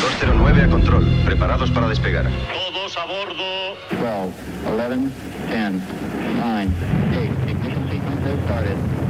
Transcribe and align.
209 0.00 0.62
a 0.62 0.68
control, 0.70 1.04
preparados 1.26 1.70
para 1.70 1.88
despegar. 1.88 2.24
Todos 2.52 2.96
a 2.96 3.04
bordo. 3.04 3.76
12, 3.90 4.32
11, 4.66 5.10
10, 5.50 5.72
9, 6.36 6.68
8, 7.12 9.09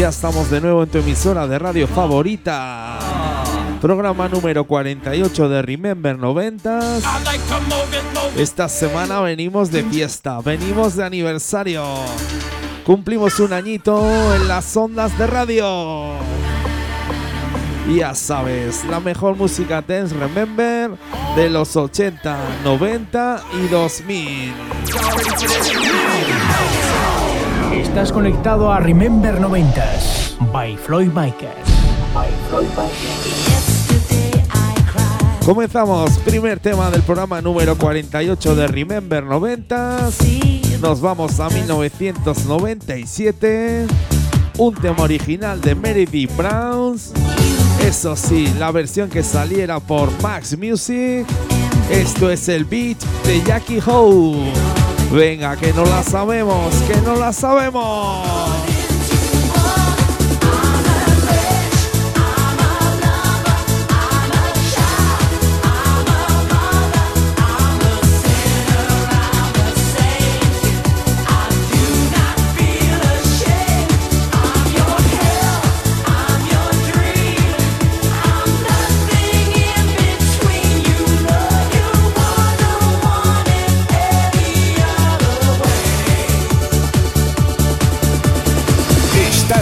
Ya 0.00 0.08
estamos 0.08 0.50
de 0.50 0.62
nuevo 0.62 0.82
en 0.82 0.88
tu 0.88 0.96
emisora 0.96 1.46
de 1.46 1.58
radio 1.58 1.86
favorita. 1.86 2.98
Programa 3.82 4.30
número 4.30 4.64
48 4.64 5.48
de 5.50 5.60
Remember 5.60 6.18
90. 6.18 6.80
Esta 8.34 8.70
semana 8.70 9.20
venimos 9.20 9.70
de 9.70 9.82
fiesta, 9.82 10.40
venimos 10.40 10.96
de 10.96 11.04
aniversario. 11.04 11.84
Cumplimos 12.86 13.38
un 13.40 13.52
añito 13.52 14.34
en 14.34 14.48
las 14.48 14.74
ondas 14.74 15.18
de 15.18 15.26
radio. 15.26 16.14
Ya 17.94 18.14
sabes, 18.14 18.82
la 18.86 19.00
mejor 19.00 19.36
música 19.36 19.84
dance 19.86 20.14
remember 20.14 20.92
de 21.36 21.50
los 21.50 21.76
80, 21.76 22.38
90 22.64 23.42
y 23.52 23.68
2000. 23.68 24.54
Estás 27.90 28.12
conectado 28.12 28.72
a 28.72 28.78
Remember 28.78 29.40
90s 29.40 30.38
by 30.52 30.76
Floyd 30.76 31.08
Micas. 31.08 31.56
Comenzamos, 35.44 36.16
primer 36.18 36.60
tema 36.60 36.88
del 36.92 37.02
programa 37.02 37.42
número 37.42 37.76
48 37.76 38.54
de 38.54 38.68
Remember 38.68 39.24
90. 39.24 40.08
Nos 40.80 41.00
vamos 41.00 41.40
a 41.40 41.50
1997. 41.50 43.88
Un 44.56 44.74
tema 44.76 45.02
original 45.02 45.60
de 45.60 45.74
Meredith 45.74 46.30
Browns. 46.36 47.12
Eso 47.84 48.14
sí, 48.14 48.54
la 48.60 48.70
versión 48.70 49.10
que 49.10 49.24
saliera 49.24 49.80
por 49.80 50.12
Max 50.22 50.56
Music. 50.56 51.26
Esto 51.90 52.30
es 52.30 52.48
el 52.48 52.64
beat 52.64 53.02
de 53.26 53.42
Jackie 53.42 53.80
Howe. 53.84 54.79
Venga, 55.10 55.56
que 55.56 55.72
no 55.72 55.84
la 55.84 56.04
sabemos, 56.04 56.72
que 56.86 57.00
no 57.00 57.16
la 57.16 57.32
sabemos. 57.32 58.69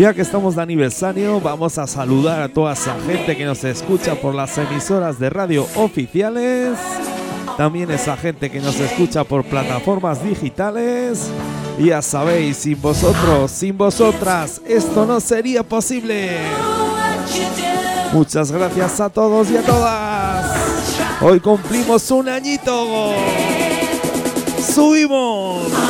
Ya 0.00 0.14
que 0.14 0.22
estamos 0.22 0.56
de 0.56 0.62
aniversario, 0.62 1.42
vamos 1.42 1.76
a 1.76 1.86
saludar 1.86 2.40
a 2.40 2.48
toda 2.48 2.72
esa 2.72 2.96
gente 3.00 3.36
que 3.36 3.44
nos 3.44 3.62
escucha 3.64 4.14
por 4.14 4.34
las 4.34 4.56
emisoras 4.56 5.18
de 5.18 5.28
radio 5.28 5.66
oficiales. 5.74 6.78
También 7.58 7.90
esa 7.90 8.16
gente 8.16 8.50
que 8.50 8.60
nos 8.60 8.80
escucha 8.80 9.24
por 9.24 9.44
plataformas 9.44 10.24
digitales. 10.24 11.28
Ya 11.78 12.00
sabéis, 12.00 12.56
sin 12.56 12.80
vosotros, 12.80 13.50
sin 13.50 13.76
vosotras, 13.76 14.62
esto 14.66 15.04
no 15.04 15.20
sería 15.20 15.62
posible. 15.62 16.30
Muchas 18.14 18.50
gracias 18.50 19.00
a 19.00 19.10
todos 19.10 19.50
y 19.50 19.58
a 19.58 19.62
todas. 19.62 20.56
Hoy 21.20 21.40
cumplimos 21.40 22.10
un 22.10 22.30
añito. 22.30 23.12
Subimos. 24.66 25.89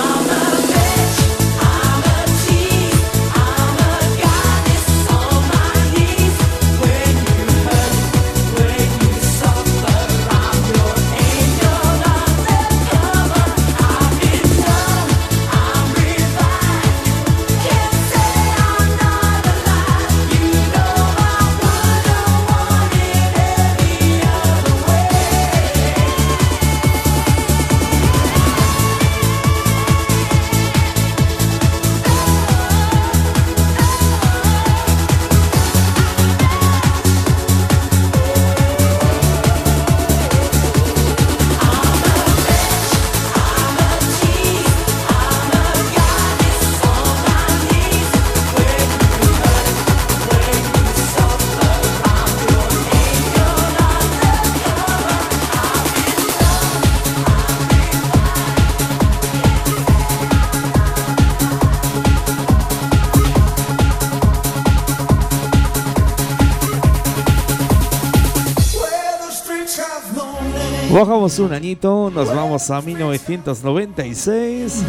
Un 71.39 71.53
añito, 71.53 72.11
nos 72.13 72.35
vamos 72.35 72.69
a 72.73 72.83
1996. 72.83 74.83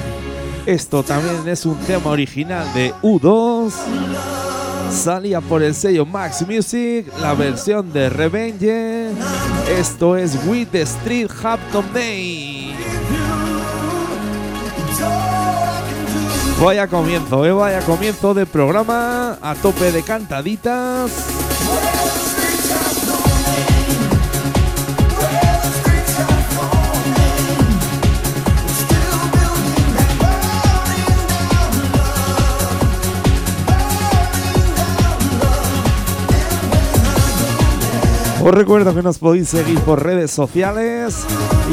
Esto 0.66 1.04
también 1.04 1.48
es 1.48 1.68
un 1.68 1.78
tema 1.78 2.10
original 2.10 2.66
de 2.74 2.92
U2. 3.04 3.72
Salía 4.92 5.40
por 5.40 5.62
el 5.62 5.76
sello 5.76 6.04
Max 6.06 6.44
Music, 6.48 7.06
la 7.22 7.36
versión 7.36 7.94
de 7.94 8.10
Revenge. 8.10 9.12
Esto 9.70 10.18
es 10.18 10.36
With 10.48 10.70
the 10.72 10.82
Street 10.82 11.30
Hampton 11.44 11.86
Day. 11.94 12.76
Vaya 16.60 16.88
comienzo, 16.88 17.46
eh, 17.46 17.52
vaya 17.52 17.82
comienzo 17.82 18.34
de 18.34 18.48
programa 18.48 19.38
a 19.42 19.54
tope 19.56 19.92
de 19.92 20.02
cantaditas. 20.02 21.12
Os 38.44 38.52
recuerdo 38.52 38.96
que 38.96 39.04
nos 39.04 39.20
podéis 39.20 39.50
seguir 39.50 39.80
por 39.82 40.04
redes 40.04 40.32
sociales, 40.32 41.28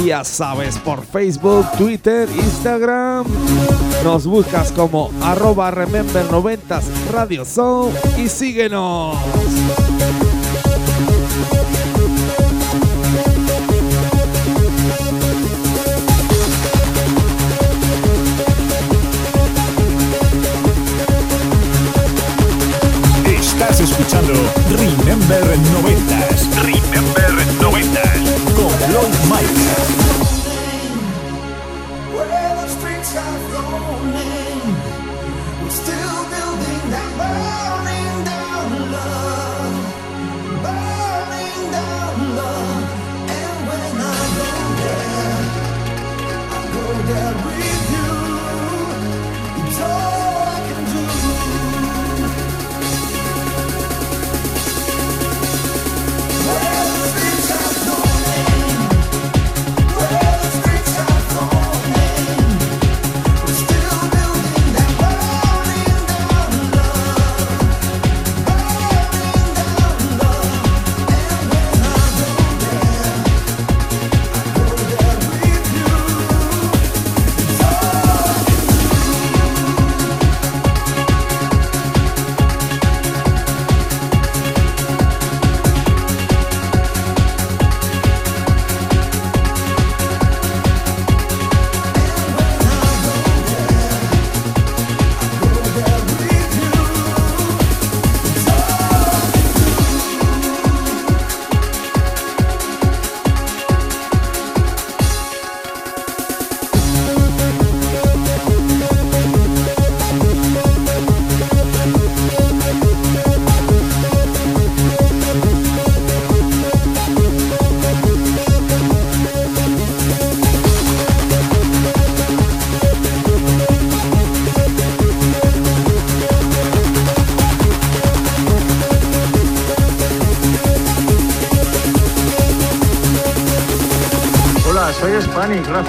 ya 0.05 0.23
sabes, 0.23 0.76
por 0.76 1.03
Facebook, 1.03 1.67
Twitter, 1.79 2.29
Instagram. 2.29 3.25
Nos 4.05 4.26
buscas 4.26 4.70
como 4.73 5.11
arroba 5.23 5.70
remember 5.70 6.31
90 6.31 6.81
Radio 7.11 7.44
Show 7.47 7.91
y 8.19 8.29
síguenos. 8.29 9.17
Escuchando 23.99 24.33
Remember 24.77 25.59
90s 25.83 26.49
Remember 26.62 27.33
90s. 27.61 28.55
con 28.55 28.71
Floyd 28.71 29.15
Micas. 29.29 30.07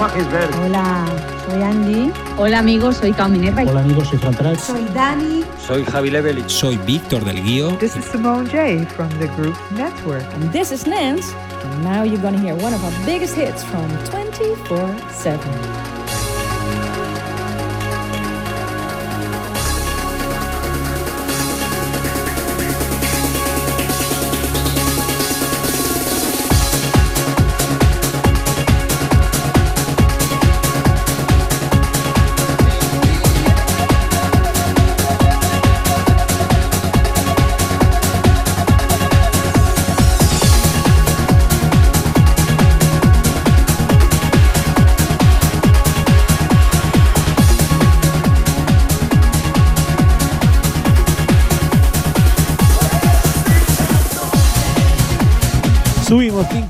Rafa 0.00 0.16
Gisbert. 0.16 0.54
Hola, 0.54 1.06
soy 1.46 1.62
Angie. 1.62 2.12
Hola 2.38 2.58
amigos, 2.60 2.96
soy 2.96 3.12
Cao 3.12 3.28
Minerva. 3.28 3.62
Hola 3.62 3.80
amigos, 3.80 4.08
soy 4.08 4.18
Fran 4.18 4.34
Trax. 4.34 4.60
Soy 4.62 4.84
Dani. 4.94 5.44
Soy 5.66 5.84
Javi 5.84 6.10
Levelich. 6.10 6.48
Soy 6.48 6.78
Víctor 6.86 7.22
del 7.24 7.42
Guío. 7.42 7.78
This 7.78 7.96
is 7.96 8.04
Simone 8.06 8.48
J 8.48 8.86
from 8.86 9.10
the 9.18 9.26
group 9.36 9.56
Network. 9.72 10.24
And 10.34 10.50
this 10.52 10.72
is 10.72 10.86
Nance. 10.86 11.34
And 11.64 11.84
now 11.84 12.02
you're 12.02 12.22
gonna 12.22 12.40
hear 12.40 12.54
one 12.54 12.72
of 12.72 12.82
our 12.82 12.92
biggest 13.04 13.34
hits 13.34 13.62
from 13.62 13.88
24-7. 14.08 15.79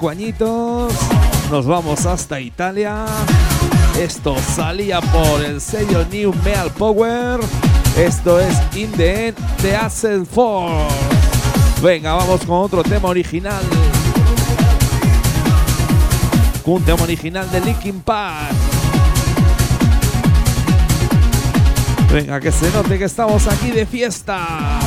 Subimos 0.00 0.08
cinco 0.08 0.08
añitos, 0.08 0.94
nos 1.50 1.66
vamos 1.66 2.06
hasta 2.06 2.40
Italia. 2.40 3.04
Esto 3.98 4.34
salía 4.54 5.00
por 5.00 5.42
el 5.42 5.60
sello 5.60 6.06
New 6.10 6.34
Metal 6.42 6.70
Power. 6.70 7.40
Esto 7.96 8.40
es 8.40 8.56
In 8.74 8.90
the 8.92 9.28
End 9.28 9.38
de 9.62 9.76
Asset. 9.76 10.26
Venga, 11.82 12.14
vamos 12.14 12.40
con 12.46 12.56
otro 12.58 12.82
tema 12.82 13.08
original. 13.08 13.62
Un 16.64 16.82
tema 16.82 17.02
original 17.02 17.50
de 17.50 17.60
Linkin 17.60 18.00
Park. 18.00 18.54
Venga, 22.12 22.40
que 22.40 22.50
se 22.50 22.70
note 22.70 22.98
que 22.98 23.04
estamos 23.04 23.46
aquí 23.46 23.70
de 23.70 23.84
fiesta. 23.84 24.80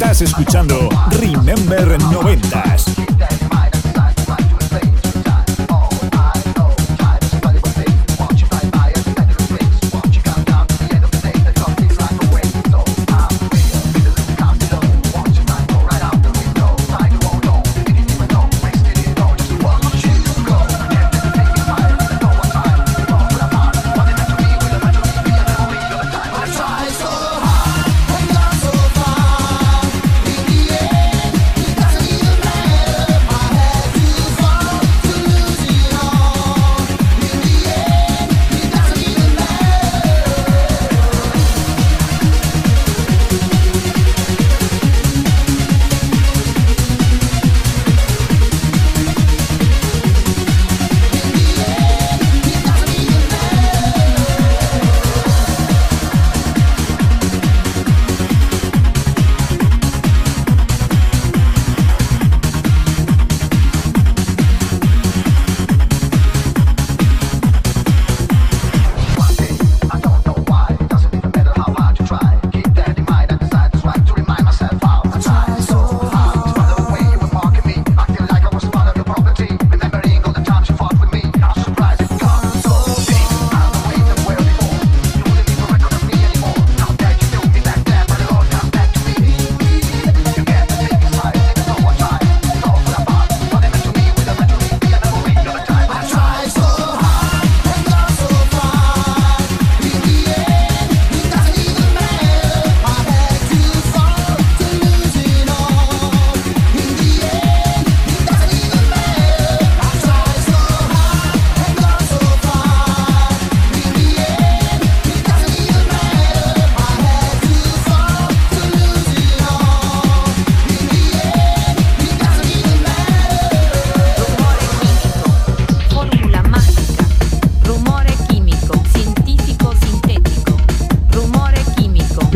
Estás 0.00 0.22
escuchando 0.22 0.88
Remember 1.10 1.98
90s 1.98 3.07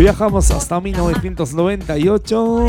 Viajamos 0.03 0.51
hasta 0.51 0.81
1998. 0.81 2.67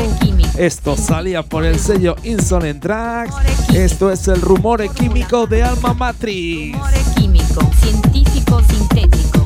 Esto 0.56 0.96
salía 0.96 1.42
por 1.42 1.64
el 1.64 1.80
sello 1.80 2.14
Insolent 2.22 2.80
Tracks. 2.80 3.34
Esto 3.74 4.12
es 4.12 4.28
el 4.28 4.40
rumor 4.40 4.88
químico 4.90 5.44
de 5.48 5.64
Alma 5.64 5.94
Matrix. 5.94 6.78
Rumore 6.78 7.00
químico, 7.16 7.68
científico 7.80 8.62
sintético. 8.70 9.44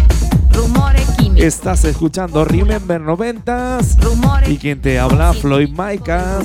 Rumore 0.52 1.02
químico. 1.16 1.46
Estás 1.46 1.86
escuchando 1.86 2.44
Remember 2.44 3.00
90s. 3.00 3.98
Rumore 4.02 4.52
Y 4.52 4.58
quien 4.58 4.82
te 4.82 4.98
habla, 4.98 5.32
Floyd 5.32 5.70
Micas. 5.70 6.44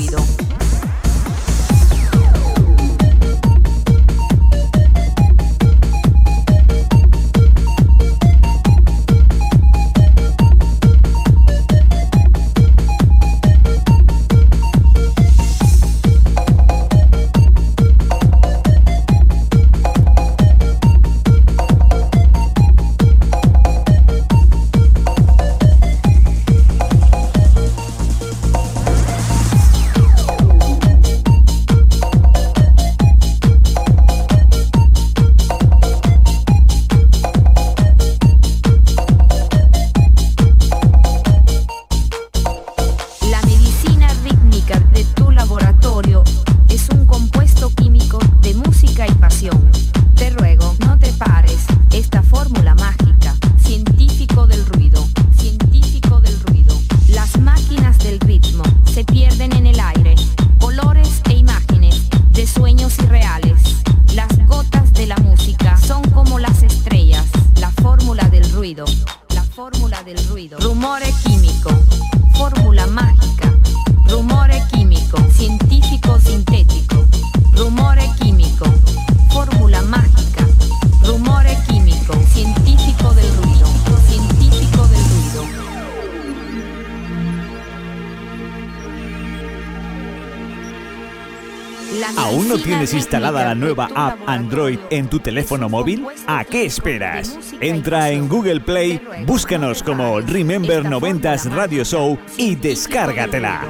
Instalada 92.93 93.43
la 93.43 93.55
nueva 93.55 93.89
app 93.95 94.19
Android 94.27 94.79
en 94.89 95.09
tu 95.09 95.19
teléfono 95.19 95.69
móvil? 95.69 96.05
¿A 96.27 96.45
qué 96.45 96.65
esperas? 96.65 97.37
Entra 97.59 98.11
en 98.11 98.27
Google 98.29 98.61
Play, 98.61 99.01
búscanos 99.25 99.83
como 99.83 100.19
Remember 100.21 100.83
90s 100.83 101.51
Radio 101.51 101.83
Show 101.83 102.17
y 102.37 102.55
descárgatela. 102.55 103.61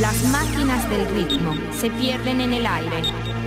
Las 0.00 0.22
máquinas 0.24 0.88
del 0.88 1.06
ritmo 1.14 1.52
se 1.78 1.90
pierden 1.90 2.40
en 2.40 2.54
el 2.54 2.66
aire. 2.66 3.02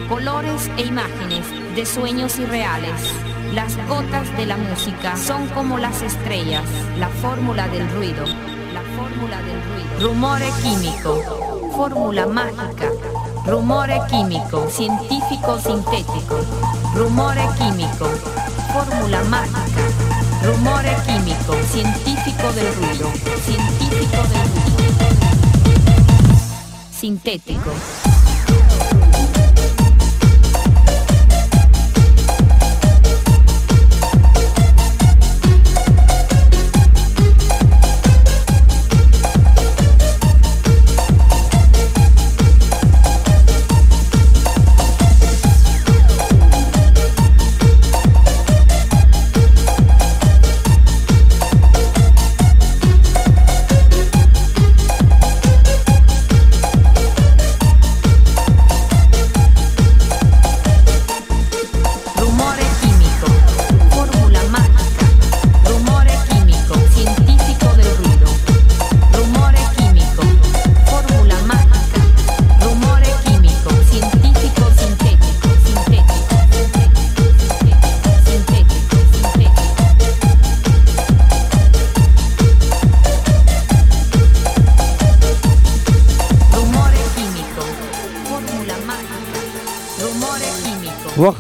Colores 0.08 0.70
e 0.77 0.84
imágenes 0.84 1.46
de 1.75 1.86
sueños 1.86 2.38
irreales. 2.38 3.13
Las 3.55 3.75
gotas 3.88 4.36
de 4.38 4.46
la 4.46 4.58
música 4.58 5.15
son 5.15 5.48
como 5.48 5.79
las 5.79 6.01
estrellas. 6.01 6.63
La 7.00 7.08
fórmula 7.08 7.67
del 7.70 7.89
ruido. 7.91 8.25
La 8.74 8.82
fórmula 8.96 9.41
del 9.41 9.62
ruido. 9.63 10.10
Rumore 10.10 10.50
químico. 10.62 11.72
Fórmula 11.75 12.27
mágica. 12.27 12.91
Rumore 13.45 14.00
químico. 14.09 14.69
Científico 14.69 15.59
sintético. 15.59 16.35
Rumore 16.95 17.45
químico. 17.57 18.07
Fórmula 18.71 19.21
mágica. 19.25 19.83
Rumore 20.43 20.95
químico. 21.05 21.53
Científico 21.69 22.53
del 22.53 22.73
ruido. 22.75 23.12
Científico 23.43 24.23
del 24.31 24.47
ruido. 24.47 25.03
Sintético. 26.91 27.71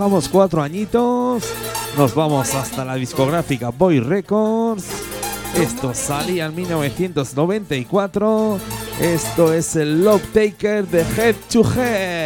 Bajamos 0.03 0.27
cuatro 0.27 0.61
añitos. 0.61 1.45
Nos 1.97 2.13
vamos 2.13 2.53
hasta 2.55 2.83
la 2.83 2.95
discográfica 2.95 3.69
Boy 3.69 4.01
Records. 4.01 4.83
Esto 5.55 5.93
salía 5.93 6.47
en 6.47 6.55
1994. 6.55 8.59
Esto 8.99 9.53
es 9.53 9.77
el 9.77 10.03
Love 10.03 10.25
Taker 10.33 10.85
de 10.85 11.03
Head 11.03 11.35
to 11.49 11.63
Head. 11.73 12.22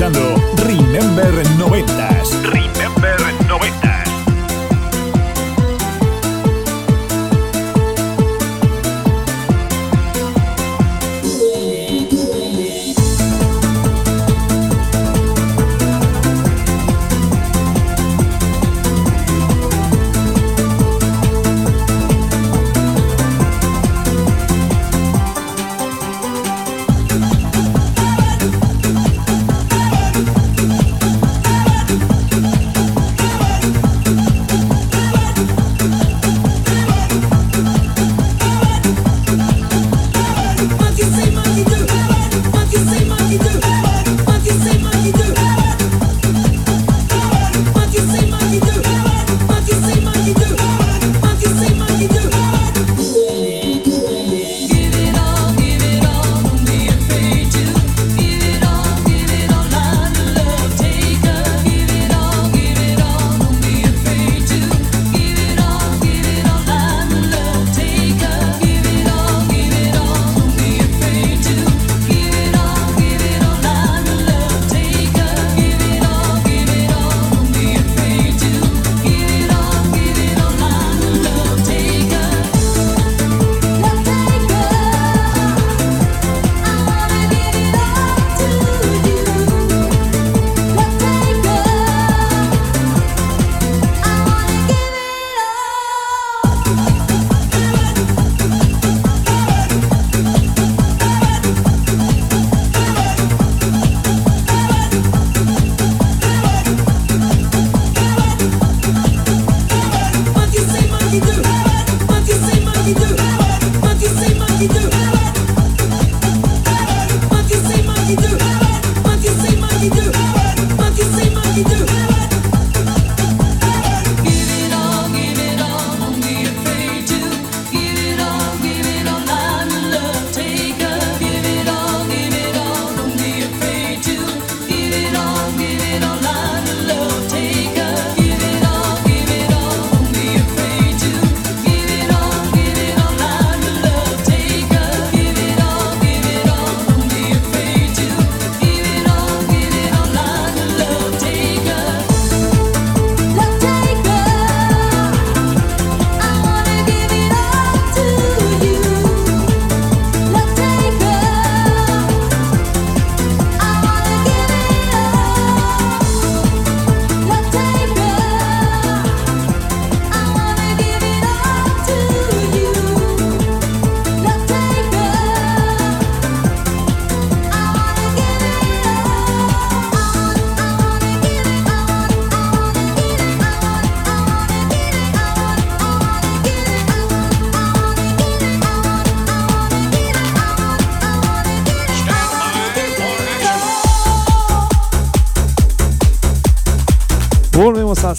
Remember 0.00 1.42
90s. 1.58 2.57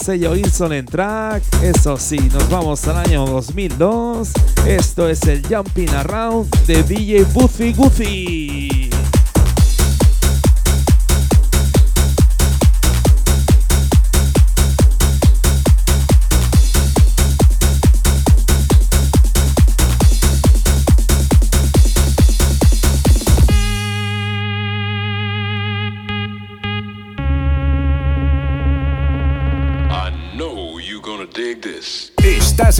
sello 0.00 0.34
Inson 0.34 0.72
en 0.72 0.86
track. 0.86 1.42
Eso 1.62 1.96
sí, 1.96 2.18
nos 2.32 2.48
vamos 2.48 2.86
al 2.88 2.96
año 2.98 3.26
2002. 3.26 4.30
Esto 4.66 5.08
es 5.08 5.22
el 5.22 5.46
Jumping 5.46 5.90
Around 5.90 6.50
de 6.66 6.82
DJ 6.82 7.24
Buffy 7.32 7.72
Goofy. 7.72 8.59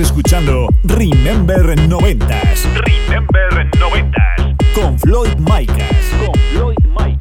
escuchando 0.00 0.68
Remember 0.84 1.60
90s. 1.76 2.64
Remember 2.86 3.70
90s. 3.78 4.56
Con 4.74 4.98
Floyd 4.98 5.36
Micas. 5.38 5.86
Con 6.24 6.34
Floyd 6.52 6.78
Micas. 6.84 7.19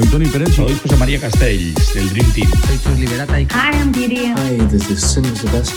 Soy 0.00 0.08
Tony 0.08 0.26
Pérez. 0.26 0.54
Soy 0.54 0.78
José 0.82 0.96
María 0.96 1.20
Castells, 1.20 1.92
del 1.92 2.08
Dream 2.08 2.32
Team. 2.32 2.50
Soy 2.66 2.78
Chus 2.78 2.98
Liberata 2.98 3.38
y... 3.38 3.44
Hi, 3.44 3.76
I'm 3.76 3.92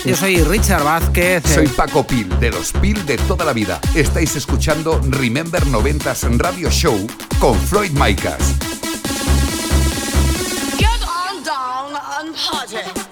Yo 0.06 0.16
soy 0.16 0.42
Richard 0.44 0.82
Vázquez. 0.82 1.44
Eh. 1.44 1.54
Soy 1.54 1.68
Paco 1.68 2.06
Pil, 2.06 2.26
de 2.40 2.50
los 2.50 2.72
Pil 2.72 3.04
de 3.04 3.18
toda 3.18 3.44
la 3.44 3.52
vida. 3.52 3.78
Estáis 3.94 4.34
escuchando 4.34 4.98
Remember 5.10 5.62
90s 5.66 6.38
Radio 6.38 6.70
Show 6.70 7.06
con 7.38 7.54
Floyd 7.54 7.90
Micas. 7.90 8.54
Get 10.78 10.88
on 11.02 11.44
down 11.44 12.00
and 12.18 12.34
party. 12.34 13.03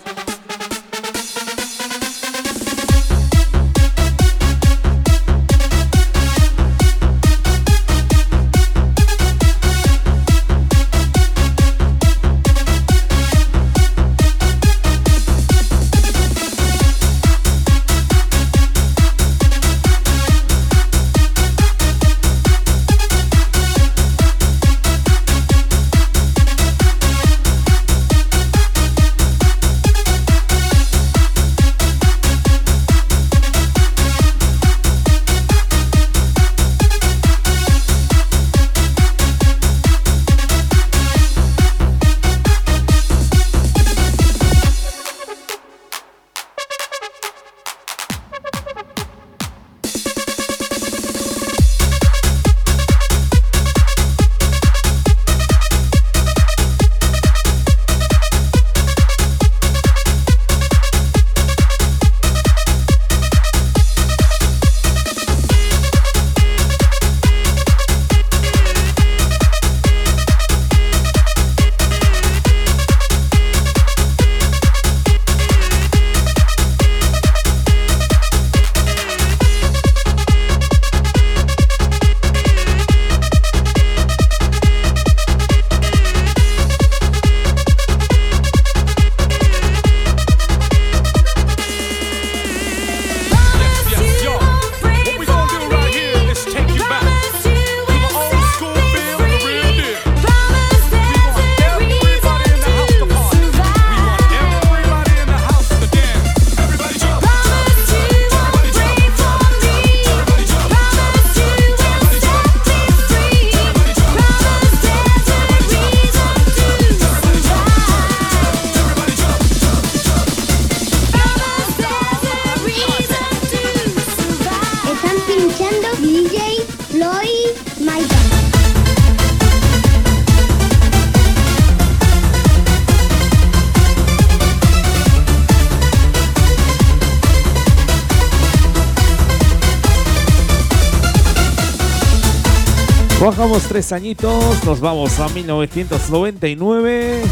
tres 143.72 143.90
añitos, 143.92 144.62
nos 144.66 144.80
vamos 144.80 145.18
a 145.18 145.30
1999, 145.30 147.22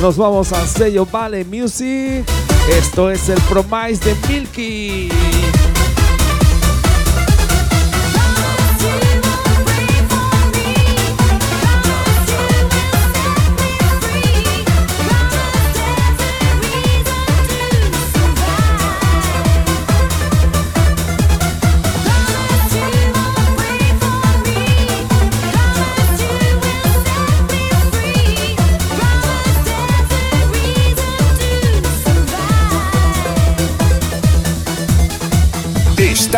nos 0.00 0.16
vamos 0.16 0.52
a 0.52 0.66
sello 0.66 1.06
Vale 1.06 1.44
Music. 1.44 2.24
Esto 2.68 3.12
es 3.12 3.28
el 3.28 3.40
Promise 3.42 4.04
de 4.04 4.16
Milky. 4.28 5.08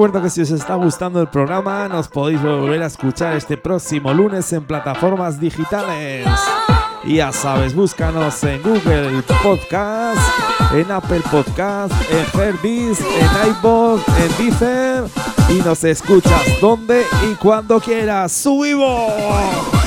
Recuerdo 0.00 0.22
que 0.22 0.30
si 0.30 0.40
os 0.40 0.50
está 0.50 0.76
gustando 0.76 1.20
el 1.20 1.28
programa, 1.28 1.86
nos 1.86 2.08
podéis 2.08 2.40
volver 2.42 2.82
a 2.82 2.86
escuchar 2.86 3.36
este 3.36 3.58
próximo 3.58 4.14
lunes 4.14 4.50
en 4.54 4.64
plataformas 4.64 5.38
digitales. 5.38 6.26
Y 7.04 7.16
ya 7.16 7.30
sabes, 7.32 7.74
búscanos 7.74 8.42
en 8.44 8.62
Google 8.62 9.22
Podcast, 9.42 10.18
en 10.72 10.90
Apple 10.90 11.20
Podcast, 11.30 11.92
en 12.10 12.40
Herbis, 12.40 12.98
en 12.98 13.50
iPod, 13.50 14.00
en 14.16 14.36
Deezer 14.38 15.04
y 15.50 15.60
nos 15.62 15.84
escuchas 15.84 16.46
donde 16.62 17.04
y 17.30 17.34
cuando 17.34 17.78
quieras. 17.78 18.32
¡Subimos! 18.32 19.79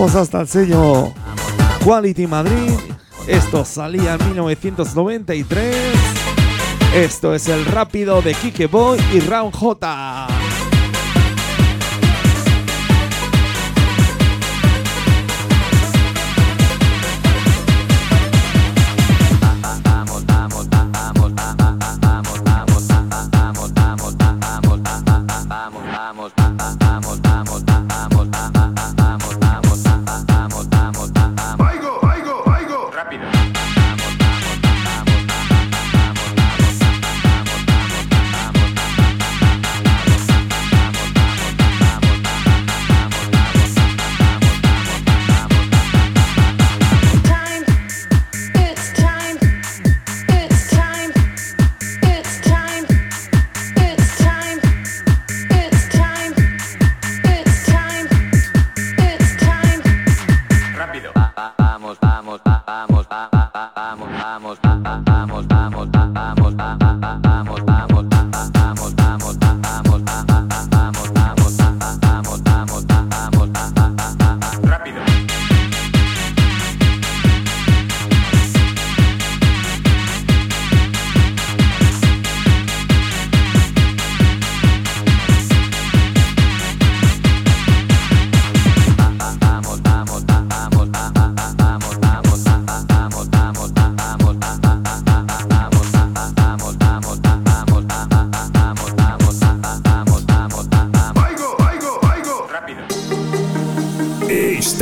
Bajamos 0.00 0.16
hasta 0.16 0.40
el 0.40 0.48
sello 0.48 1.12
Quality 1.84 2.26
Madrid. 2.26 2.72
Esto 3.26 3.66
salía 3.66 4.14
en 4.14 4.28
1993. 4.30 5.76
Esto 6.94 7.34
es 7.34 7.48
el 7.48 7.66
rápido 7.66 8.22
de 8.22 8.32
Kike 8.32 8.66
Boy 8.66 8.98
y 9.12 9.20
Round 9.20 9.54
J. 9.54 10.26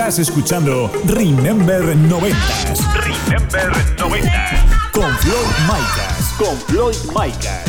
Estás 0.09 0.27
escuchando 0.31 0.91
Remember 1.05 1.83
90s. 1.83 2.81
Remember 2.95 3.71
90s. 3.99 4.91
Con 4.91 5.15
Floyd 5.19 5.37
Micas. 5.67 6.35
Con 6.39 6.57
Floyd 6.61 6.97
Micas. 7.15 7.65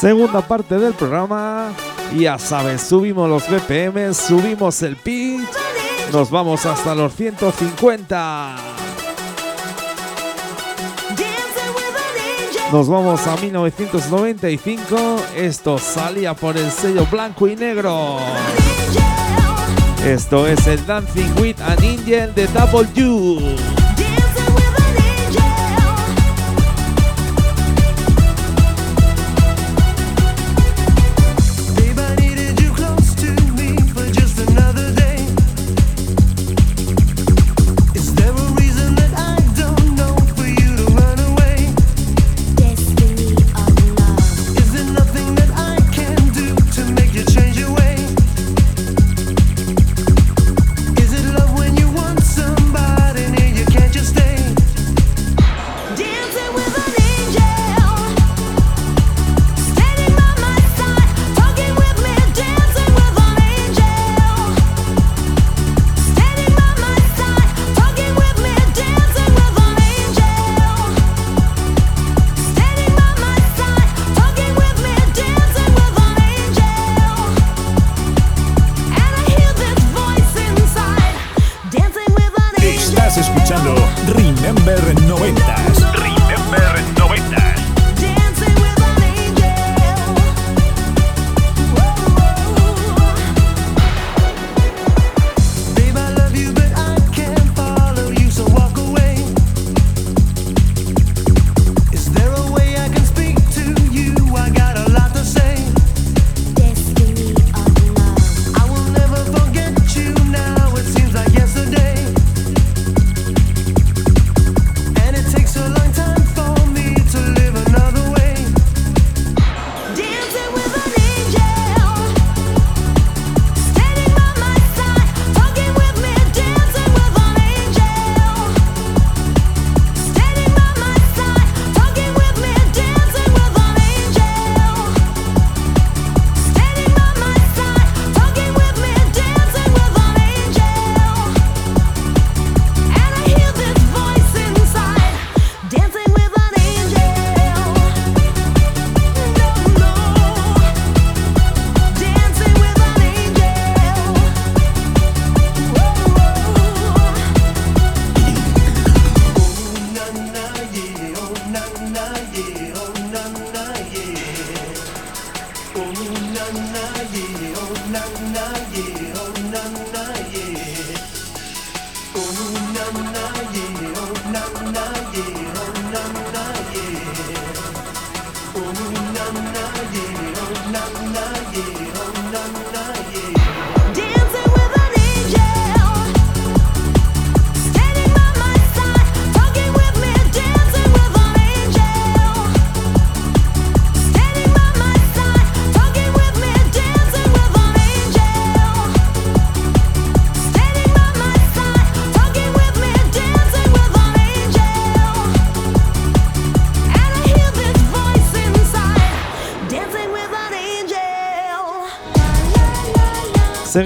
Segunda 0.00 0.40
parte 0.40 0.78
del 0.78 0.94
programa. 0.94 1.70
Ya 2.18 2.40
sabes, 2.40 2.82
subimos 2.82 3.30
los 3.30 3.48
BPM, 3.48 4.12
subimos 4.12 4.82
el 4.82 4.96
pitch. 4.96 5.48
Nos 6.12 6.28
vamos 6.28 6.66
hasta 6.66 6.96
los 6.96 7.14
150. 7.14 8.67
Nos 12.72 12.86
vamos 12.86 13.26
a 13.26 13.36
1995. 13.36 14.96
Esto 15.34 15.78
salía 15.78 16.34
por 16.34 16.56
el 16.58 16.70
sello 16.70 17.06
blanco 17.10 17.48
y 17.48 17.56
negro. 17.56 18.18
Esto 20.04 20.46
es 20.46 20.66
el 20.66 20.84
Dancing 20.86 21.32
with 21.40 21.60
an 21.62 21.78
Angel 21.82 22.34
de 22.34 22.46
W. 22.48 23.56
Babe, 23.56 23.77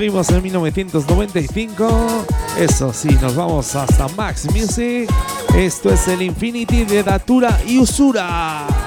seguimos 0.02 0.30
en 0.30 0.42
1995. 0.42 2.26
Eso 2.58 2.92
sí, 2.92 3.10
nos 3.20 3.36
vamos 3.36 3.76
hasta 3.76 4.08
Max 4.16 4.46
Music. 4.52 5.08
Esto 5.54 5.92
es 5.92 6.08
el 6.08 6.22
Infinity 6.22 6.84
de 6.84 7.04
Datura 7.04 7.60
y 7.64 7.78
Usura. 7.78 8.81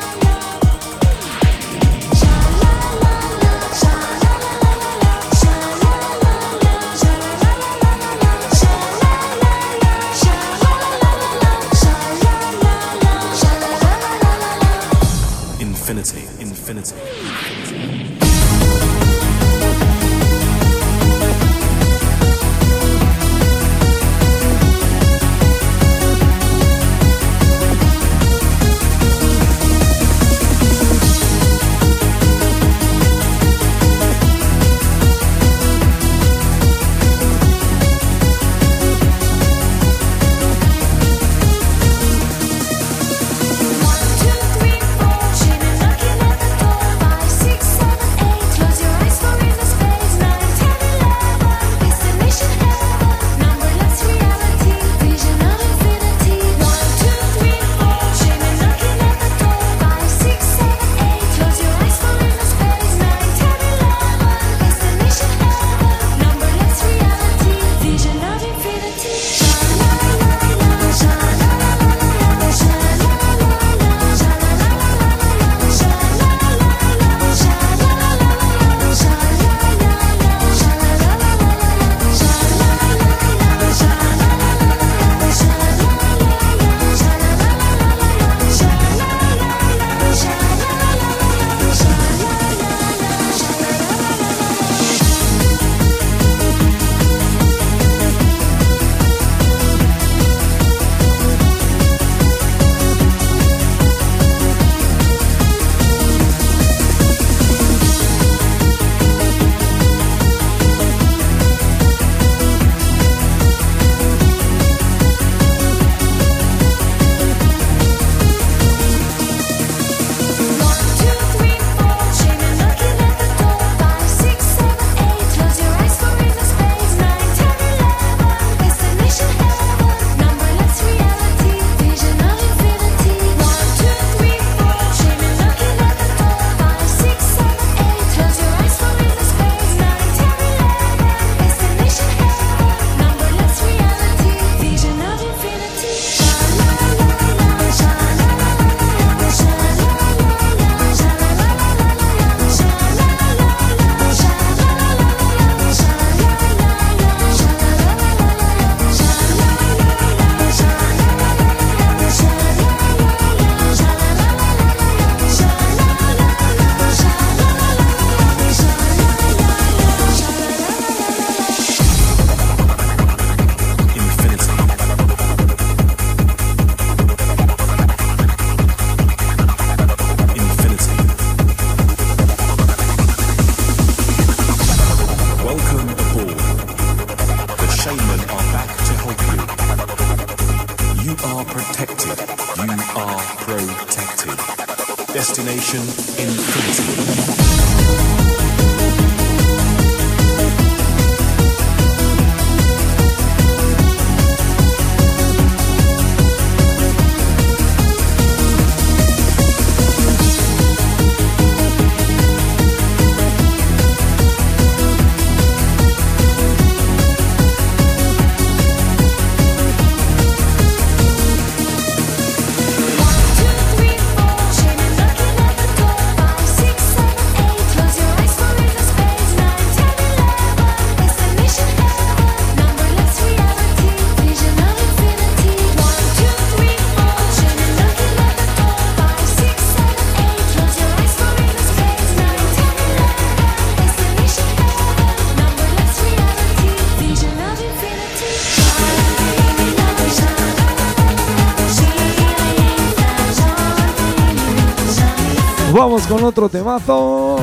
Otro 256.25 256.49
temazo. 256.49 257.37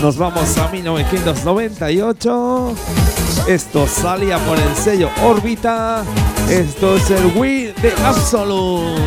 Nos 0.00 0.16
vamos 0.16 0.56
a 0.58 0.68
1998. 0.68 2.74
Esto 3.46 3.86
salía 3.86 4.38
por 4.38 4.58
el 4.58 4.74
sello 4.74 5.10
Órbita. 5.22 6.02
Esto 6.48 6.96
es 6.96 7.10
el 7.10 7.26
Wii 7.36 7.74
de 7.82 7.92
Absolute. 8.04 9.02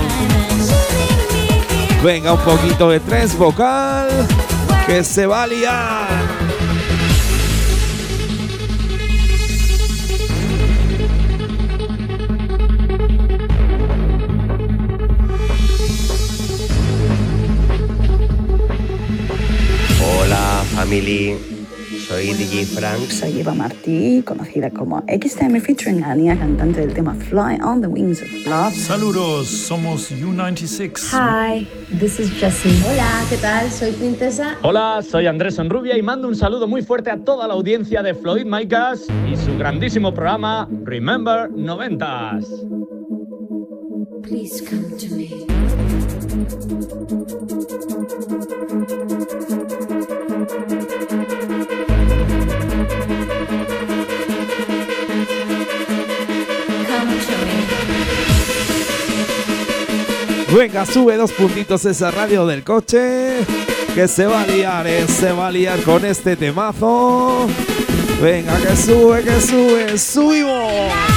Venga, 2.04 2.34
un 2.34 2.42
poquito 2.42 2.90
de 2.90 3.00
tres 3.00 3.36
vocal. 3.38 4.10
Que 4.86 5.04
se 5.04 5.26
va 5.26 5.44
a 5.44 5.48
liar. 5.48 6.27
Family. 20.78 21.36
Soy 22.08 22.34
DJ 22.34 22.66
Frank. 22.66 23.10
Soy 23.10 23.40
Eva 23.40 23.54
Martí, 23.54 24.22
conocida 24.24 24.70
como 24.70 25.04
XTM 25.08 25.60
featuring 25.60 26.04
Ania, 26.04 26.38
cantante 26.38 26.82
del 26.82 26.94
tema 26.94 27.16
Fly 27.16 27.58
on 27.64 27.82
the 27.82 27.88
Wings 27.88 28.22
of 28.22 28.30
Love. 28.46 28.76
Saludos, 28.76 29.48
somos 29.48 30.12
U96. 30.12 31.10
Hi, 31.14 31.68
this 31.98 32.20
is 32.20 32.30
Jessie. 32.40 32.80
Hola, 32.86 33.26
¿qué 33.28 33.38
tal? 33.38 33.72
Soy 33.72 33.92
Princesa. 33.94 34.56
Hola, 34.62 35.02
soy 35.02 35.26
Andrés 35.26 35.56
Sonrubia 35.56 35.98
y 35.98 36.04
mando 36.04 36.28
un 36.28 36.36
saludo 36.36 36.68
muy 36.68 36.84
fuerte 36.84 37.10
a 37.10 37.18
toda 37.18 37.48
la 37.48 37.56
audiencia 37.56 38.04
de 38.04 38.14
Floyd 38.14 38.46
Micas 38.46 39.08
y 39.28 39.36
su 39.36 39.58
grandísimo 39.58 40.14
programa 40.14 40.70
Remember 40.84 41.50
90s. 41.50 42.46
Please 44.22 44.64
come 44.64 44.96
to 44.98 45.16
me. 45.16 45.48
Venga, 60.56 60.86
sube 60.86 61.18
dos 61.18 61.32
puntitos 61.34 61.86
esa 61.86 62.10
radio 62.10 62.46
del 62.46 62.64
coche. 62.64 63.46
Que 63.94 64.08
se 64.08 64.26
va 64.26 64.42
a 64.42 64.48
liar, 64.48 64.88
eh, 64.88 65.06
se 65.08 65.32
va 65.32 65.48
a 65.48 65.52
liar 65.52 65.82
con 65.82 66.06
este 66.06 66.36
temazo. 66.36 67.48
Venga, 68.22 68.58
que 68.58 68.76
sube, 68.76 69.24
que 69.24 69.42
sube, 69.42 69.98
subimos. 69.98 71.17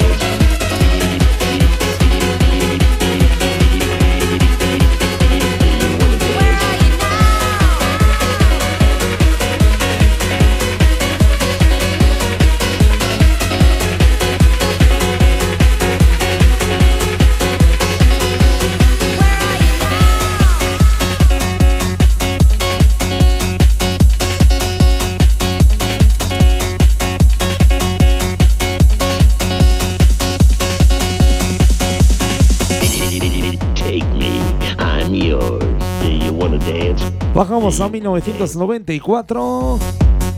Bajamos 37.71 37.87
a 37.87 37.89
1994. 37.89 39.79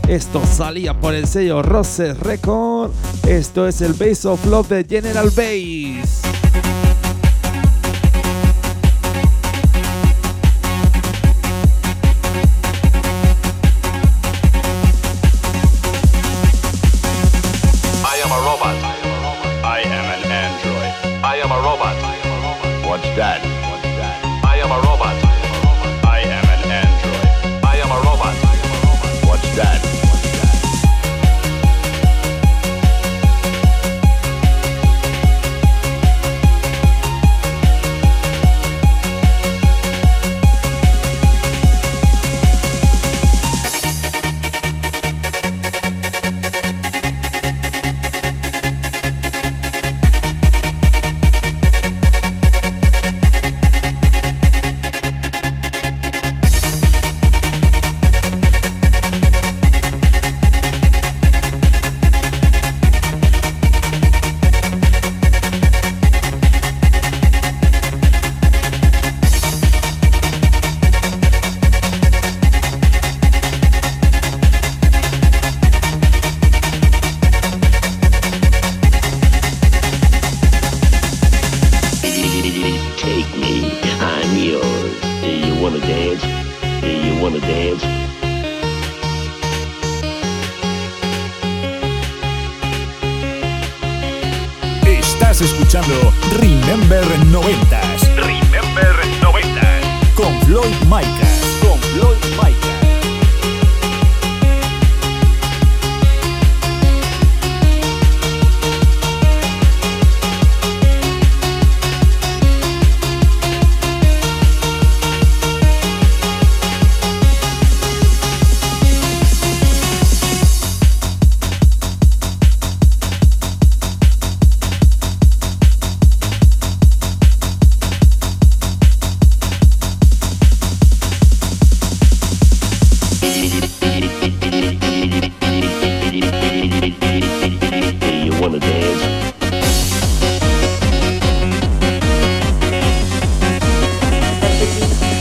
Esto 0.06 0.40
salía 0.46 0.94
por 0.94 1.14
el 1.14 1.26
sello 1.26 1.62
Roses 1.62 2.16
Record. 2.20 2.92
Esto 3.26 3.66
es 3.66 3.80
el 3.80 3.94
Base 3.94 4.28
of 4.28 4.46
Love 4.46 4.68
de 4.68 4.84
General 4.84 5.28
Bass. 5.30 6.23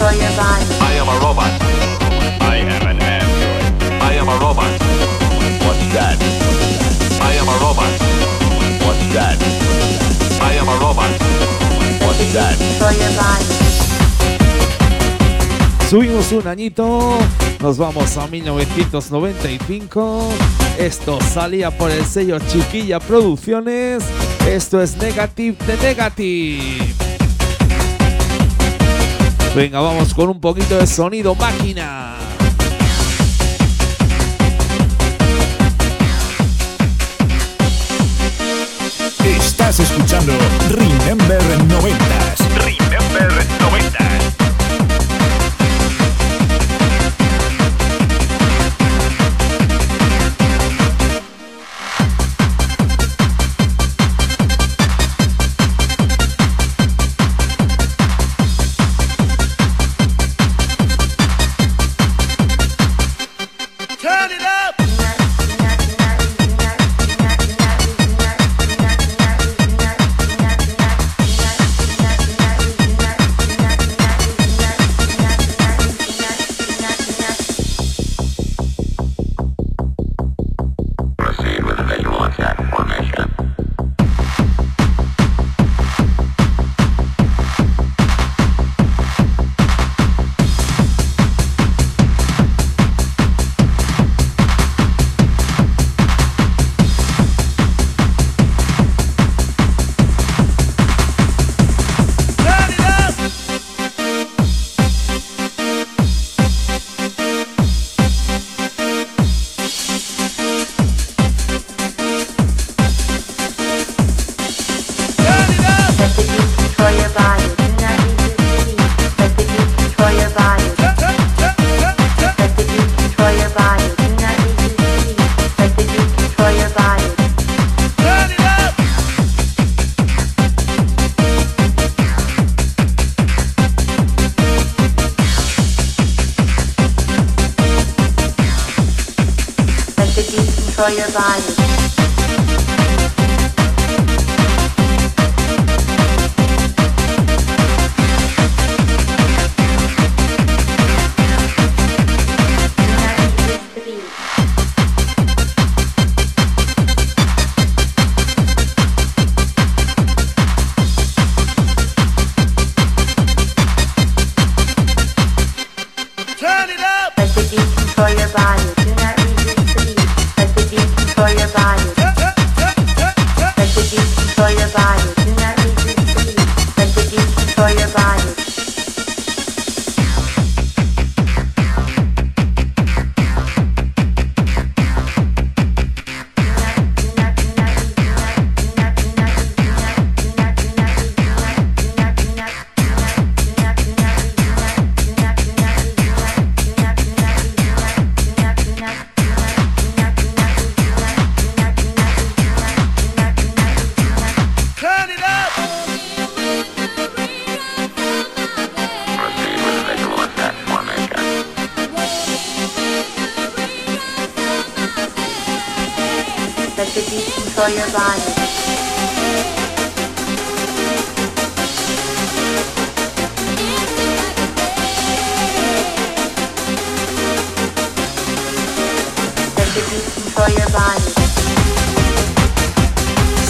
I 0.06 0.12
am 1.00 1.08
a 1.08 1.18
robot. 1.20 1.50
I 2.42 2.58
am 2.58 2.88
an 2.88 3.02
android. 3.02 4.02
I 4.02 4.14
am 4.16 4.28
a 4.28 4.36
robot. 4.36 4.70
What's 5.64 5.94
that? 5.94 6.18
I 7.22 7.32
am 7.40 7.48
a 7.48 7.56
robot. 7.64 7.88
What's 8.84 9.00
that? 9.14 9.38
I 10.42 10.56
am 10.60 10.68
a 10.68 10.76
robot. 10.76 11.10
What's 12.02 12.34
that? 12.34 12.58
Subimos 15.90 16.34
un 16.34 16.48
añito, 16.48 17.18
nos 17.62 17.78
vamos 17.78 18.18
a 18.18 18.28
1995. 18.28 20.34
Esto 20.78 21.18
salía 21.34 21.72
por 21.72 21.92
el 21.92 22.06
sello 22.06 22.40
Chiquilla 22.40 23.00
Producciones. 23.00 24.04
Esto 24.46 24.82
es 24.82 24.98
Negative 24.98 25.56
de 25.66 25.78
Negative. 25.78 27.03
Venga, 29.56 29.80
vamos 29.82 30.16
con 30.16 30.30
un 30.30 30.40
poquito 30.40 30.78
de 30.80 30.88
sonido 30.88 31.36
máquina. 31.36 32.16
Estás 39.24 39.80
escuchando 39.80 40.34
Remember 40.70 41.40
90s. 41.68 42.40
Remember 42.66 43.53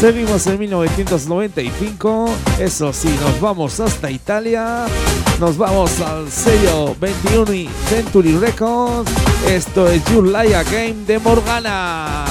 Seguimos 0.04 0.46
en 0.48 0.60
1995, 0.60 2.30
eso 2.60 2.92
sí, 2.92 3.08
nos 3.22 3.40
vamos 3.40 3.80
hasta 3.80 4.12
Italia, 4.12 4.86
nos 5.40 5.58
vamos 5.58 5.98
al 6.02 6.30
sello 6.30 6.94
21 7.00 7.54
y 7.54 7.70
Century 7.88 8.38
Records, 8.38 9.10
esto 9.48 9.88
es 9.88 10.04
You 10.12 10.24
Like 10.24 10.56
a 10.56 10.64
Game 10.64 11.06
de 11.08 11.20
Morgana. 11.20 12.26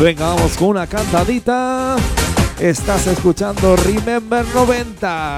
Venga, 0.00 0.34
vamos 0.34 0.56
con 0.56 0.70
una 0.70 0.88
cantadita. 0.88 1.94
Estás 2.58 3.06
escuchando 3.06 3.76
Remember 3.76 4.44
90. 4.52 5.36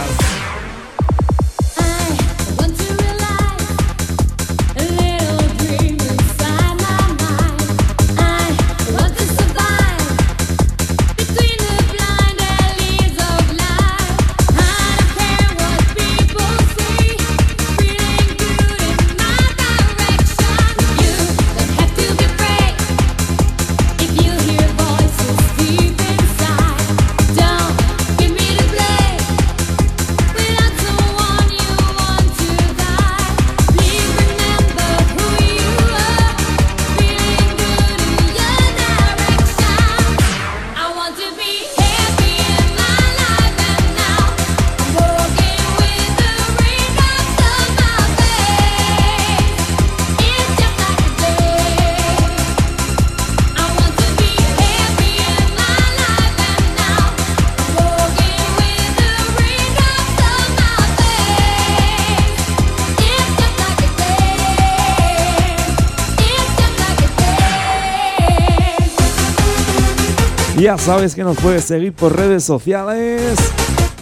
Ya 70.67 70.77
sabes 70.77 71.15
que 71.15 71.23
nos 71.23 71.37
puedes 71.37 71.63
seguir 71.63 71.93
por 71.93 72.17
redes 72.17 72.43
sociales. 72.43 73.39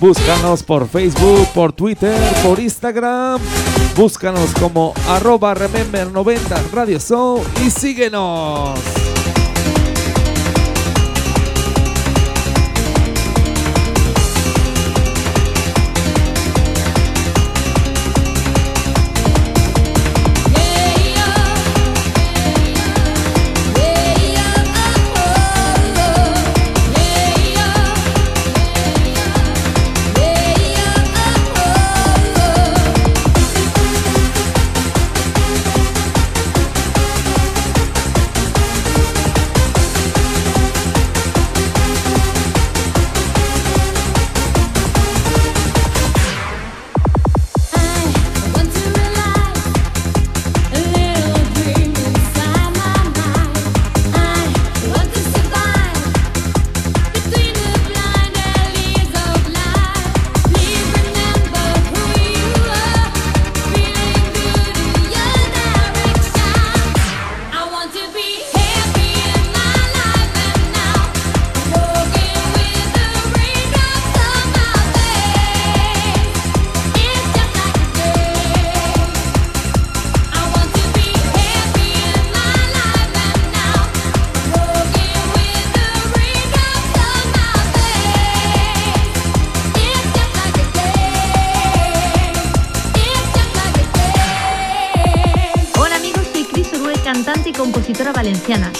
Búscanos 0.00 0.62
por 0.62 0.88
Facebook, 0.88 1.46
por 1.52 1.74
Twitter, 1.74 2.18
por 2.42 2.58
Instagram. 2.58 3.38
Búscanos 3.94 4.50
como 4.58 4.94
arroba 5.06 5.54
remember90 5.54 6.70
Radio 6.72 6.98
Show 6.98 7.44
y 7.62 7.68
síguenos. 7.68 8.80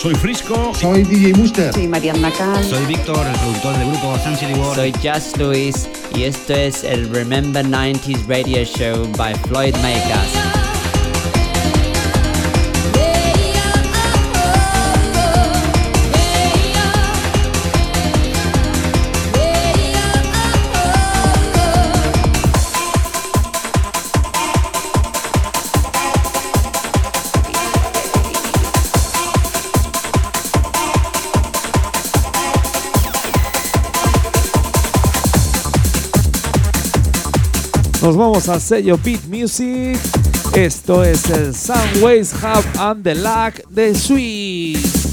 Soy 0.05 0.15
Frisco. 0.17 0.75
Soy 0.75 1.03
DJ 1.03 1.33
Muster. 1.33 1.73
Soy 1.73 1.89
Mariana 1.89 2.31
Cal. 2.31 2.63
Soy 2.63 2.85
Víctor, 2.85 3.27
el 3.27 3.39
productor 3.39 3.79
del 3.79 3.89
grupo 3.89 4.19
Sun 4.19 4.37
City 4.37 4.53
World. 4.53 4.75
Soy 4.75 4.93
Just 5.03 5.39
Luis 5.39 5.89
y 6.15 6.25
esto 6.25 6.53
es 6.53 6.85
el 6.85 7.09
Remember 7.09 7.65
90s 7.65 8.27
Radio 8.29 8.65
Show 8.65 9.11
by 9.17 9.35
Floyd 9.49 9.75
Makers. 9.77 10.54
Vamos 38.17 38.49
al 38.49 38.61
sello 38.61 38.97
Beat 38.97 39.25
Music. 39.27 39.99
Esto 40.55 41.03
es 41.03 41.29
el 41.31 41.53
Soundways 41.53 42.33
Hub 42.33 42.65
and 42.79 43.03
the 43.03 43.15
Lack 43.15 43.69
de 43.69 43.93
Sweet. 43.93 45.04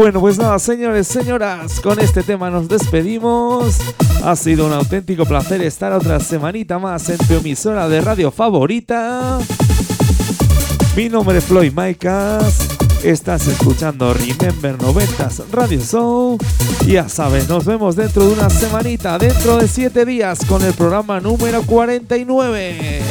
Bueno, 0.00 0.18
pues 0.18 0.38
nada, 0.38 0.58
señores, 0.58 1.06
señoras, 1.08 1.78
con 1.78 2.00
este 2.00 2.22
tema 2.22 2.48
nos 2.48 2.66
despedimos. 2.68 3.76
Ha 4.24 4.34
sido 4.34 4.66
un 4.66 4.72
auténtico 4.72 5.26
placer 5.26 5.60
estar 5.60 5.92
otra 5.92 6.18
semanita 6.20 6.78
más 6.78 7.10
en 7.10 7.18
tu 7.18 7.34
emisora 7.34 7.86
de 7.86 8.00
radio 8.00 8.30
favorita. 8.30 9.38
Mi 10.96 11.10
nombre 11.10 11.36
es 11.36 11.44
Floyd 11.44 11.74
Maicas. 11.74 12.66
Estás 13.02 13.46
escuchando 13.46 14.14
Remember 14.14 14.78
90s 14.78 15.44
Radio 15.52 15.80
Show. 15.82 16.38
Ya 16.86 17.06
sabes, 17.10 17.46
nos 17.46 17.66
vemos 17.66 17.94
dentro 17.94 18.26
de 18.26 18.32
una 18.32 18.48
semanita, 18.48 19.18
dentro 19.18 19.58
de 19.58 19.68
siete 19.68 20.06
días, 20.06 20.46
con 20.46 20.62
el 20.62 20.72
programa 20.72 21.20
número 21.20 21.62
49. 21.64 23.02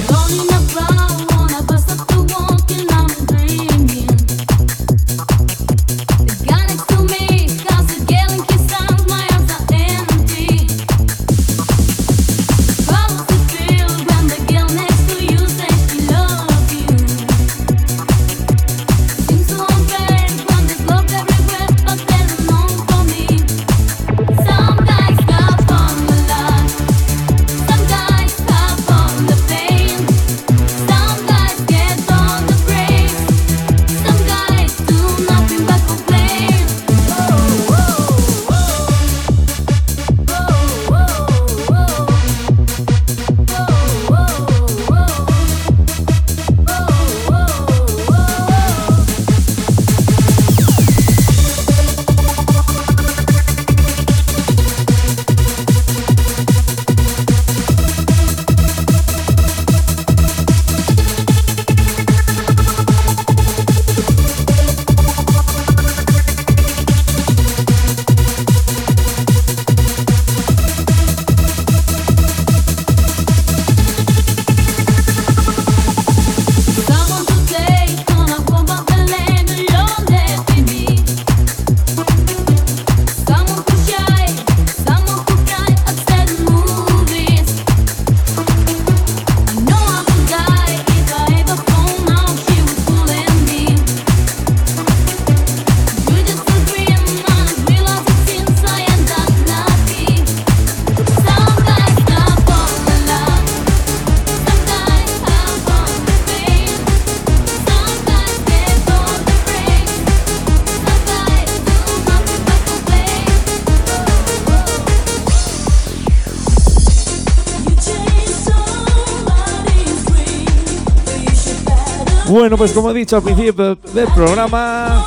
Bueno, 122.49 122.57
pues 122.57 122.71
como 122.71 122.89
he 122.89 122.95
dicho 122.95 123.15
al 123.15 123.21
principio 123.21 123.75
del 123.75 124.07
programa, 124.07 125.05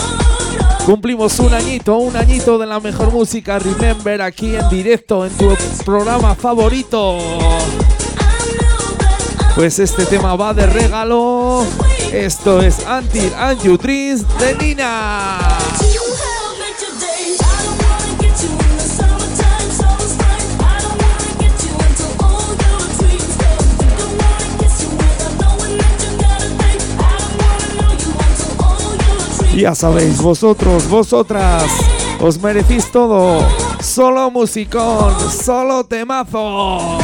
cumplimos 0.86 1.40
un 1.40 1.53
añito, 1.53 1.97
un 1.97 2.16
añito 2.16 2.57
de 2.57 2.66
la 2.66 2.78
mejor 2.78 3.11
música 3.11 3.59
Remember 3.59 4.22
aquí 4.22 4.55
en 4.55 4.68
directo 4.68 5.26
en 5.26 5.32
tu 5.36 5.53
programa 5.84 6.36
favorito. 6.36 7.18
Pues 9.57 9.80
este 9.80 10.07
tema 10.07 10.36
va 10.36 10.55
de 10.55 10.66
regalo. 10.66 11.66
Esto 12.12 12.62
es 12.62 12.78
Until 12.88 13.34
and 13.34 13.61
You 13.64 13.76
Dreams 13.76 14.24
de 14.38 14.55
Nina. 14.55 15.38
Ya 29.55 29.74
sabéis, 29.74 30.20
vosotros, 30.20 30.88
vosotras, 30.88 31.64
os 32.20 32.40
merecéis 32.40 32.90
todo. 32.90 33.46
Solo 33.82 34.30
musicón, 34.30 35.14
solo 35.30 35.84
temazo. 35.84 36.98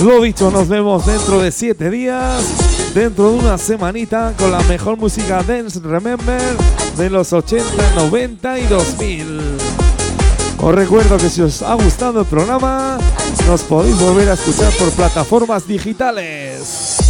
Lo 0.00 0.20
dicho, 0.22 0.50
nos 0.50 0.66
vemos 0.68 1.04
dentro 1.06 1.40
de 1.40 1.52
siete 1.52 1.90
días, 1.90 2.92
dentro 2.94 3.30
de 3.30 3.38
una 3.38 3.58
semanita, 3.58 4.32
con 4.38 4.50
la 4.50 4.60
mejor 4.60 4.96
música 4.96 5.42
Dance 5.42 5.78
Remember 5.80 6.56
de 6.96 7.10
los 7.10 7.32
80, 7.32 7.64
90 7.94 8.58
y 8.58 8.66
2000. 8.66 9.40
Os 10.58 10.74
recuerdo 10.74 11.18
que 11.18 11.28
si 11.28 11.42
os 11.42 11.62
ha 11.62 11.74
gustado 11.74 12.20
el 12.20 12.26
programa, 12.26 12.98
nos 13.46 13.62
podéis 13.62 13.98
volver 14.00 14.30
a 14.30 14.34
escuchar 14.34 14.72
por 14.72 14.90
plataformas 14.90 15.68
digitales. 15.68 17.01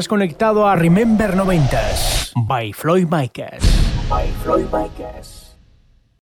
Estás 0.00 0.08
conectado 0.08 0.66
a 0.66 0.76
Remember 0.76 1.36
90s 1.36 2.32
by 2.34 2.72
Floyd 2.72 3.08
Micas. 3.10 3.62
By 4.08 4.32
Floyd 4.42 4.64
Micas. 4.72 4.89